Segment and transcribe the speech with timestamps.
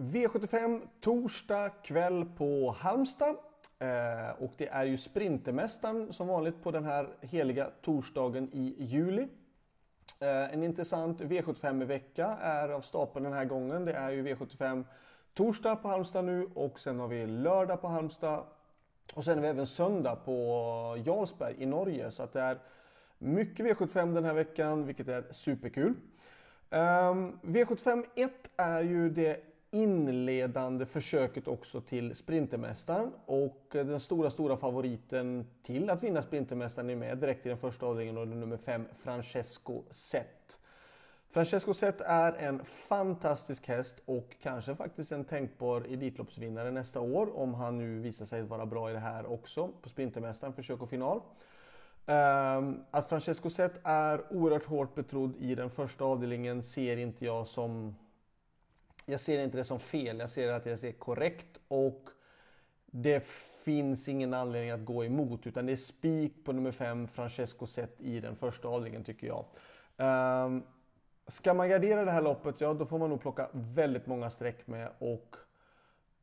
[0.00, 3.36] V75 torsdag kväll på Halmstad.
[3.78, 9.28] Eh, och det är ju Sprintermästaren som vanligt på den här heliga torsdagen i juli.
[10.20, 13.84] Eh, en intressant V75-vecka är av stapeln den här gången.
[13.84, 14.84] Det är ju V75
[15.34, 18.44] torsdag på Halmstad nu och sen har vi lördag på Halmstad.
[19.14, 20.32] Och sen har vi även söndag på
[21.06, 22.10] Jarlsberg i Norge.
[22.10, 22.58] Så att det är
[23.18, 25.94] mycket V75 den här veckan, vilket är superkul.
[26.70, 34.30] Um, V75 1 är ju det inledande försöket också till Sprintermästaren och eh, den stora,
[34.30, 38.32] stora favoriten till att vinna Sprintermästaren är med direkt i den första avdelningen och det
[38.32, 40.60] är nummer 5 Francesco Zet.
[41.30, 47.54] Francesco Zet är en fantastisk häst och kanske faktiskt en tänkbar Elitloppsvinnare nästa år om
[47.54, 51.20] han nu visar sig vara bra i det här också på Sprintermästaren, försök och final.
[52.06, 57.46] Ehm, att Francesco Zet är oerhört hårt betrodd i den första avdelningen ser inte jag
[57.46, 57.94] som
[59.10, 62.08] jag ser inte det som fel, jag ser att jag ser korrekt och
[62.86, 63.26] det
[63.64, 68.00] finns ingen anledning att gå emot utan det är spik på nummer 5 Francesco Zet
[68.00, 69.44] i den första avdelningen tycker jag.
[70.46, 70.62] Um,
[71.26, 74.66] ska man gardera det här loppet, ja då får man nog plocka väldigt många streck
[74.66, 75.36] med och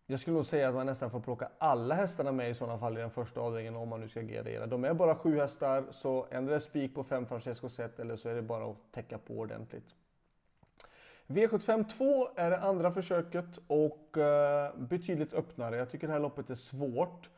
[0.10, 2.98] jag skulle nog säga att man nästan får plocka alla hästarna med i sådana fall
[2.98, 4.66] i den första avdelningen om man nu ska gardera.
[4.66, 8.36] De är bara sju hästar så ändra spik på 5 Francesco Zet eller så är
[8.36, 9.96] det bara att täcka på ordentligt.
[11.28, 15.76] V75 2 är det andra försöket och eh, betydligt öppnare.
[15.78, 17.30] Jag tycker det här loppet är svårt.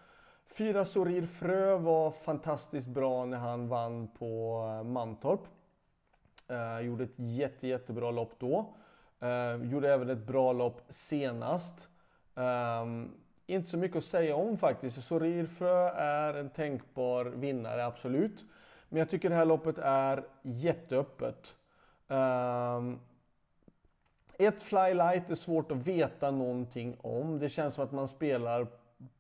[0.58, 5.42] Fyra Sorir Frö var fantastiskt bra när han vann på eh, Mantorp.
[6.52, 8.76] Uh, gjorde ett jätte, jättebra lopp då.
[9.24, 11.90] Uh, gjorde även ett bra lopp senast.
[12.36, 13.12] Ehm,
[13.48, 15.04] inte så mycket att säga om faktiskt.
[15.04, 18.44] Sorir Frö är en tänkbar vinnare, absolut.
[18.90, 21.56] Men jag tycker det här loppet är jätteöppet.
[22.08, 23.00] Um,
[24.40, 27.40] ett flylight är svårt att veta någonting om.
[27.40, 28.68] Det känns som att man spelar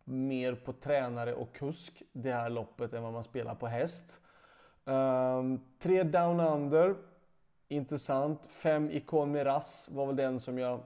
[0.04, 4.22] mer på tränare och kusk det här loppet än vad man spelar på häst.
[4.86, 6.96] Um, tre down under,
[7.68, 8.52] intressant.
[8.52, 10.80] Fem ikon Miras var väl den som jag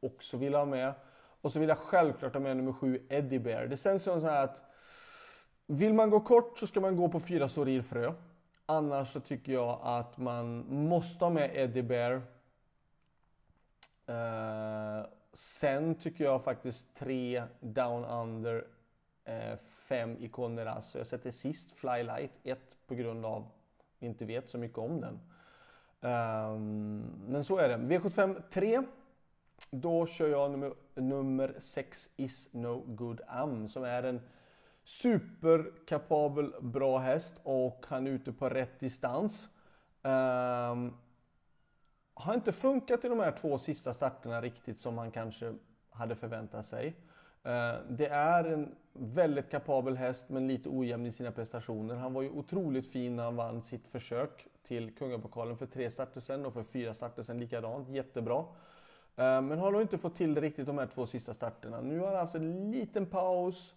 [0.00, 0.92] också ville ha med.
[1.40, 3.66] Och så vill jag självklart ha med nummer sju Eddie Bear.
[3.66, 4.62] Det känns som så här att
[5.66, 8.12] vill man gå kort så ska man gå på fyra Sorir Frö.
[8.66, 12.22] Annars så tycker jag att man måste ha med Eddie Bear
[14.08, 18.56] Uh, sen tycker jag faktiskt tre down under,
[19.28, 19.56] uh,
[19.88, 20.94] fem i Conneras.
[20.94, 25.00] Jag sätter sist Flylight, ett på grund av att vi inte vet så mycket om
[25.00, 25.20] den.
[26.00, 27.76] Um, men så är det.
[27.76, 28.82] V75 3.
[29.70, 34.20] Då kör jag nummer, nummer 6 Is No Good Am som är en
[34.84, 39.48] superkapabel bra häst och han är ute på rätt distans.
[40.02, 40.96] Um,
[42.26, 45.54] har inte funkat i de här två sista starterna riktigt som man kanske
[45.90, 46.96] hade förväntat sig.
[47.42, 51.94] Eh, det är en väldigt kapabel häst men lite ojämn i sina prestationer.
[51.94, 56.20] Han var ju otroligt fin när han vann sitt försök till Kungapokalen för tre starter
[56.20, 57.88] sen och för fyra starter sen likadant.
[57.88, 58.38] Jättebra.
[59.16, 61.80] Eh, men har nog inte fått till det riktigt de här två sista starterna.
[61.80, 63.74] Nu har han haft en liten paus.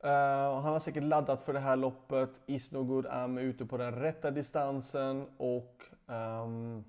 [0.00, 2.30] Eh, han har säkert laddat för det här loppet.
[2.46, 6.84] Is no good am är ute på den rätta distansen och um,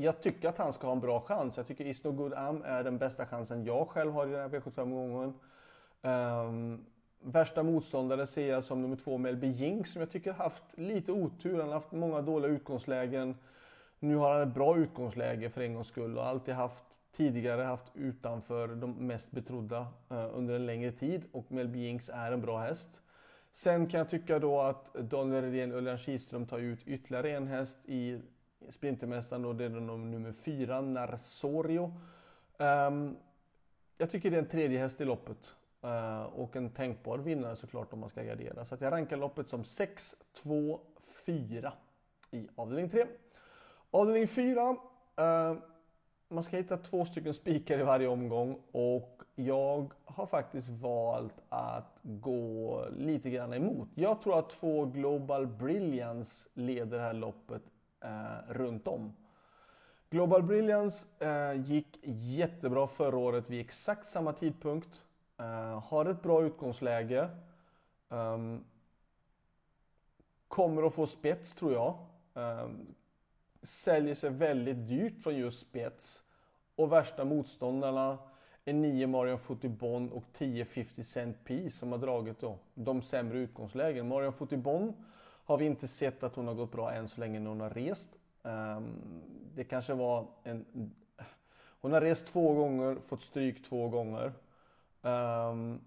[0.00, 1.56] jag tycker att han ska ha en bra chans.
[1.56, 4.48] Jag tycker Isno Good Am är den bästa chansen jag själv har i den här
[4.48, 5.28] V75-gången.
[5.28, 5.34] Um,
[6.02, 6.84] ehm,
[7.20, 11.58] värsta motståndare ser jag som nummer två Melby Jinx som jag tycker haft lite otur.
[11.58, 13.36] Han har haft många dåliga utgångslägen.
[13.98, 17.86] Nu har han ett bra utgångsläge för en gångs skull och alltid haft tidigare haft
[17.94, 19.80] utanför de mest betrodda
[20.12, 23.00] uh, under en längre tid och Melby Jinx är en bra häst.
[23.52, 27.46] Sen kan jag tycka då att Daniel Redén och Örjan Kihlström tar ut ytterligare en
[27.46, 28.20] häst i
[28.70, 31.84] Sprintermästaren och det är nummer fyra, Narsorio.
[31.84, 33.16] Um, ehm,
[33.98, 35.54] jag tycker det är en tredje häst i loppet.
[35.84, 38.64] Uh, och en tänkbar vinnare såklart om man ska gardera.
[38.64, 40.80] Så jag rankar loppet som 6, 2,
[41.26, 41.72] 4
[42.30, 43.06] i avdelning 3.
[43.90, 44.60] Avdelning 4.
[44.60, 44.76] Uh,
[45.16, 45.56] eh,
[46.28, 52.00] man ska hitta två stycken spikar i varje omgång och jag har faktiskt valt att
[52.02, 53.88] gå lite grann emot.
[53.94, 57.62] Jag tror att två Global Brilliance leder det här loppet
[58.00, 59.16] eh, runt om.
[60.10, 65.04] Global Brilliance eh, gick jättebra förra året vid exakt samma tidpunkt.
[65.38, 67.28] Eh, har ett bra utgångsläge.
[68.08, 68.64] Um,
[70.48, 71.94] kommer att få spets tror jag.
[72.34, 72.94] Um,
[73.62, 76.22] säljer sig väldigt dyrt från just spets.
[76.76, 78.18] Och värsta motståndarna
[78.64, 83.38] är 9 Marion Footibon och 10 50 Cent P som har dragit då, de sämre
[83.38, 84.08] utgångslägen.
[84.08, 85.04] Marion Footibon
[85.48, 87.70] har vi inte sett att hon har gått bra än så länge när hon har
[87.70, 88.10] rest.
[88.42, 89.22] Ehm,
[89.54, 90.92] det kanske var en...
[91.80, 94.32] Hon har rest två gånger, fått stryk två gånger.
[95.02, 95.80] Ehm,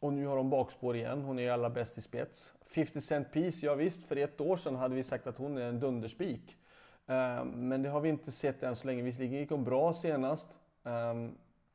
[0.00, 1.22] och nu har hon bakspår igen.
[1.22, 2.54] Hon är ju allra bäst i spets.
[2.62, 5.68] 50 Cent Piece, ja visst, för ett år sedan hade vi sagt att hon är
[5.68, 6.56] en dunderspik.
[7.06, 9.02] Ehm, men det har vi inte sett än så länge.
[9.02, 10.58] Visserligen gick hon bra senast.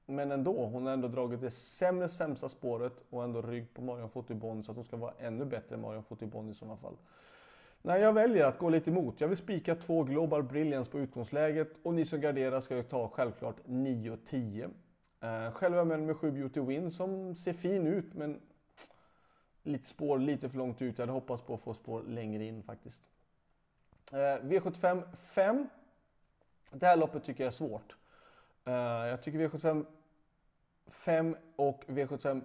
[0.10, 4.10] Men ändå, hon har ändå dragit det sämre sämsta spåret och ändå rygg på Marion
[4.10, 6.98] Fotibon så att hon ska vara ännu bättre än Marion Fotibon i sådana fall.
[7.82, 9.22] Nej, jag väljer att gå lite emot.
[9.22, 13.10] Jag vill spika två Global Brilliance på utgångsläget och ni som garderar ska ju ta
[13.10, 14.70] självklart 9 och 10.
[15.22, 18.42] Eh, Själv är jag med nummer 7 Beauty Win som ser fin ut men
[19.64, 20.98] lite spår lite för långt ut.
[20.98, 23.04] Jag hade hoppats på att få spår längre in faktiskt.
[24.12, 25.68] Eh, V75 5.
[26.72, 27.98] Det här loppet tycker jag är svårt.
[28.66, 28.74] Eh,
[29.08, 29.86] jag tycker V75
[30.88, 32.42] 5 och V75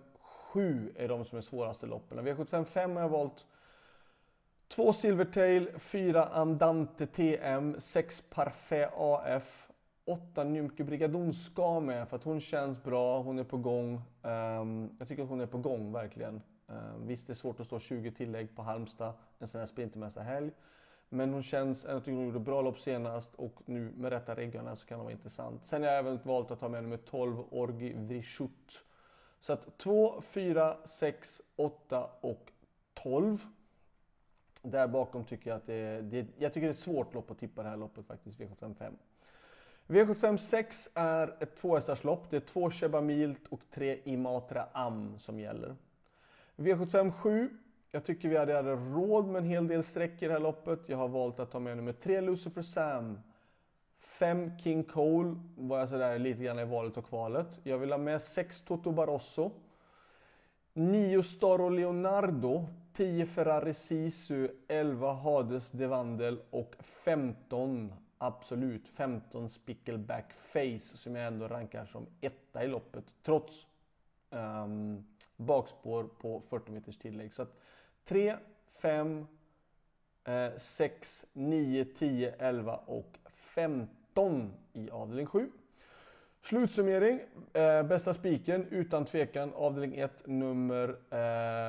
[0.52, 2.26] 7 är de som är svåraste loppen.
[2.26, 3.46] V75 5 har jag valt
[4.68, 9.68] 2 Silvertail, 4 Andante TM, 6 Parfait AF,
[10.04, 14.02] 8 Nymke Brigadon ska med för att hon känns bra, hon är på gång.
[14.22, 16.42] Um, jag tycker att hon är på gång verkligen.
[16.66, 20.50] Um, visst, det är svårt att stå 20 tillägg på Halmstad en sån här sprintermästarhelg.
[21.14, 24.76] Men hon känns, jag tycker hon gjorde bra lopp senast och nu med rätta reggarna
[24.76, 25.66] så kan hon vara intressant.
[25.66, 28.84] Sen har jag även valt att ta med nummer 12 Orgi Vrishut.
[29.40, 32.52] Så att 2, 4, 6, 8 och
[32.94, 33.46] 12.
[34.62, 37.30] Där bakom tycker jag att det är, det, jag tycker det är ett svårt lopp
[37.30, 38.92] att tippa det här loppet faktiskt, V755.
[39.86, 42.30] V75 6 är ett tvåhästarslopp.
[42.30, 45.76] Det är två Chebamilt och tre Imatra Am som gäller.
[46.56, 47.58] V75 7
[47.92, 50.88] jag tycker vi hade, hade råd med en hel del streck i det här loppet.
[50.88, 53.18] Jag har valt att ta med nummer 3 Lucifer Sam.
[53.98, 57.60] 5 King Cole var jag sådär lite grann i valet och kvalet.
[57.62, 59.50] Jag vill ha med 6 Toto Barosso.
[60.72, 62.66] 9 Staro Leonardo.
[62.92, 64.48] 10 Ferrari Sisu.
[64.68, 72.64] 11 Hades Devandel och 15 absolut 15 Spickleback Face som jag ändå rankar som etta
[72.64, 73.66] i loppet trots
[74.30, 75.04] um,
[75.42, 77.32] bakspår på 40 meters tillägg.
[77.32, 77.56] Så att
[78.04, 78.34] 3,
[78.70, 79.26] 5,
[80.56, 85.50] 6, 9, 10, 11 och 15 i avdelning 7.
[86.42, 87.20] Slutsummering.
[87.52, 90.96] Eh, bästa spiken utan tvekan avdelning 1 nummer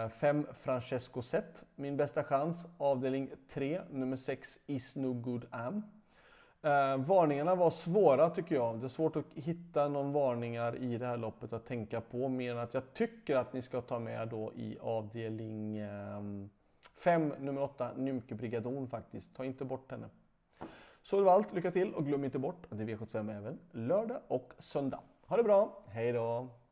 [0.09, 1.63] 5 eh, Francesco Zet.
[1.75, 5.83] Min bästa chans avdelning 3 nummer 6 Is No Good Am.
[6.65, 8.80] Eh, varningarna var svåra tycker jag.
[8.80, 12.30] Det är svårt att hitta någon varningar i det här loppet att tänka på.
[12.30, 15.80] Mer än att jag tycker att ni ska ta med då i avdelning
[17.04, 19.36] 5, eh, nummer 8, Nymke Brigadon faktiskt.
[19.36, 20.10] Ta inte bort henne.
[21.01, 21.54] Så det var allt.
[21.54, 25.00] Lycka till och glöm inte bort att det är V75 även lördag och söndag.
[25.27, 25.83] Ha det bra.
[25.88, 26.62] Hej då!